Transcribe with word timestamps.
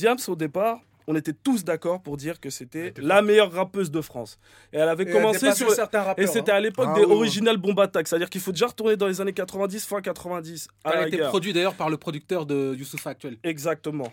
Diams, 0.00 0.16
au 0.28 0.34
départ, 0.34 0.80
on 1.06 1.14
était 1.14 1.34
tous 1.34 1.62
d'accord 1.62 2.00
pour 2.00 2.16
dire 2.16 2.40
que 2.40 2.48
c'était 2.48 2.94
la 2.96 3.20
meilleure 3.20 3.52
rappeuse 3.52 3.90
de 3.90 4.00
France. 4.00 4.38
Et 4.72 4.78
elle 4.78 4.88
avait 4.88 5.02
Et 5.02 5.10
commencé 5.10 5.52
sur. 5.52 5.70
certains 5.72 6.02
rappeurs, 6.02 6.24
et 6.24 6.26
c'était 6.26 6.52
hein. 6.52 6.56
à 6.56 6.60
l'époque 6.60 6.86
Ah 6.90 6.94
des 6.94 7.00
ouais, 7.02 7.06
ouais. 7.06 7.14
original 7.16 7.58
bomb 7.58 7.78
attack. 7.78 8.08
C'est-à-dire 8.08 8.30
qu'il 8.30 8.40
faut 8.40 8.52
déjà 8.52 8.68
retourner 8.68 8.96
dans 8.96 9.08
les 9.08 9.20
années 9.20 9.34
90, 9.34 9.84
fin 9.84 10.00
90. 10.00 10.68
À 10.84 10.92
Elle 10.92 10.98
a 11.00 11.08
été 11.08 11.18
produite 11.18 11.54
d'ailleurs 11.54 11.74
par 11.74 11.90
le 11.90 11.98
producteur 11.98 12.46
de 12.46 12.74
Youssoupha 12.78 13.10
actuel. 13.10 13.36
Exactement. 13.44 14.10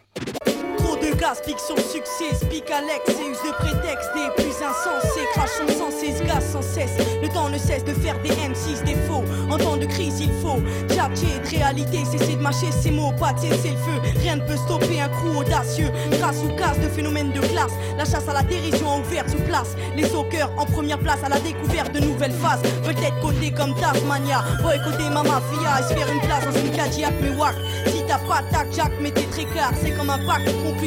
De 1.02 1.14
gaz 1.16 1.42
pique 1.46 1.60
son 1.60 1.76
succès, 1.76 2.34
spique 2.34 2.72
Alex 2.72 3.04
et 3.08 3.30
use 3.30 3.38
de 3.46 3.52
prétexte 3.54 4.10
des 4.16 4.30
plus 4.42 4.56
insensés, 4.64 5.28
crachons 5.34 5.78
sans 5.78 5.92
cesse, 5.92 6.22
gaz 6.24 6.44
sans 6.52 6.62
cesse. 6.62 6.98
Le 7.22 7.28
temps 7.30 7.50
ne 7.50 7.58
cesse 7.58 7.84
de 7.84 7.94
faire 7.94 8.20
des 8.22 8.30
M6 8.30 8.84
des 8.84 8.96
faux. 9.08 9.24
En 9.50 9.58
temps 9.58 9.78
de 9.78 9.86
crise, 9.86 10.20
il 10.20 10.32
faut 10.42 10.60
tchatcher 10.88 11.40
de 11.44 11.58
réalité, 11.58 12.04
cesser 12.06 12.36
de 12.36 12.42
mâcher 12.42 12.72
ces 12.72 12.92
mots, 12.92 13.12
de 13.12 13.40
cesser 13.42 13.72
le 13.72 13.78
feu. 13.78 14.20
Rien 14.22 14.38
ne 14.38 14.42
peut 14.42 14.58
stopper 14.58 15.00
un 15.00 15.10
crew 15.10 15.38
audacieux, 15.38 15.92
grâce 16.12 16.38
ou 16.44 16.56
casse 16.56 16.80
de 16.80 16.90
phénomènes 16.90 17.32
de 17.32 17.42
classe. 17.42 17.74
La 17.98 18.06
chasse 18.06 18.28
à 18.28 18.34
la 18.34 18.44
dérision 18.44 18.92
a 18.92 18.98
ouvert 18.98 19.30
sous 19.30 19.42
place. 19.48 19.76
Les 19.96 20.08
soccer 20.08 20.50
en 20.58 20.66
première 20.66 21.00
place 21.00 21.24
à 21.24 21.30
la 21.30 21.40
découverte 21.40 21.92
de 21.94 22.00
nouvelles 22.00 22.34
phases. 22.34 22.62
Peut-être 22.84 23.20
côté 23.22 23.52
comme 23.52 23.76
Tasmania, 23.76 24.44
boycotter 24.62 25.10
ma 25.10 25.24
mafia 25.24 25.84
faire 25.88 26.12
une 26.12 26.22
place 26.22 26.46
dans 26.46 26.60
une 26.60 26.72
Cadillac 26.72 27.14
mais 27.22 27.36
wack. 27.38 27.56
Si 27.88 28.04
t'as 28.08 28.20
pas 28.20 28.42
tac 28.52 28.68
jack, 28.74 28.92
mais 29.02 29.12
t'es 29.12 29.24
très 29.24 29.46
clair, 29.46 29.72
c'est 29.82 29.92
comme 29.92 30.10
un 30.10 30.18
bac 30.26 30.42
conclu 30.64 30.87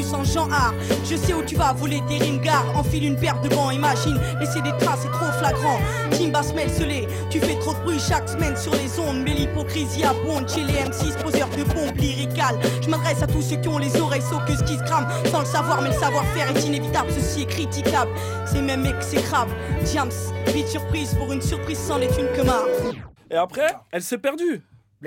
art. 0.51 0.75
Je 1.05 1.17
sais 1.17 1.35
où 1.35 1.43
tu 1.43 1.57
vas 1.57 1.73
voler 1.73 2.03
tes 2.09 2.19
ringards, 2.19 2.77
enfile 2.77 3.05
une 3.05 3.17
paire 3.17 3.41
de 3.41 3.49
gants, 3.49 3.71
imagine 3.71 4.19
laisser 4.39 4.61
des 4.63 4.73
traces, 4.79 5.01
c'est 5.03 5.11
trop 5.11 5.31
flagrant. 5.39 5.79
Timba 6.11 6.43
Smelselé, 6.43 7.07
tu 7.31 7.41
fais 7.41 7.59
trop 7.59 7.75
de 7.75 7.81
bruit 7.81 7.99
chaque 7.99 8.29
semaine 8.29 8.57
sur 8.57 8.73
les 8.73 8.99
ondes, 8.99 9.23
mais 9.25 9.35
l'hypocrisie 9.35 10.05
abonde 10.05 10.49
chez 10.49 10.65
les 10.65 10.75
M6, 10.75 11.23
poseurs 11.23 11.49
de 11.51 11.65
bombes 11.65 11.97
lyricales. 11.97 12.59
Je 12.83 12.89
m'adresse 12.89 13.23
à 13.23 13.27
tous 13.27 13.43
ceux 13.43 13.57
qui 13.57 13.69
ont 13.69 13.79
les 13.79 14.01
oreilles 14.01 14.23
sauqueuses 14.23 14.63
qui 14.65 14.77
se 14.77 14.83
crament, 14.85 15.09
sans 15.31 15.41
le 15.41 15.47
savoir, 15.47 15.83
mais 15.83 15.89
le 15.89 15.95
savoir-faire 15.95 16.57
est 16.57 16.67
inévitable, 16.67 17.11
ceci 17.11 17.43
est 17.43 17.47
critiquable. 17.47 18.11
C'est 18.47 18.63
même 18.63 18.87
exécrable. 18.87 19.53
Diams, 19.85 20.11
vite 20.49 20.69
surprise 20.69 21.15
pour 21.15 21.33
une 21.33 21.43
surprise 21.43 21.79
sans 21.79 21.99
les 21.99 22.09
thunes 22.09 22.29
que 22.37 22.43
marre. 22.43 22.67
Et 23.31 23.37
après, 23.37 23.75
elle 23.93 24.03
s'est 24.03 24.19
perdue. 24.19 24.63